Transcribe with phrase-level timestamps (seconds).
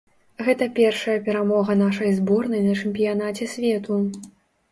[0.45, 3.99] Гэта першая перамога нашай зборнай на чэмпіянаце свету.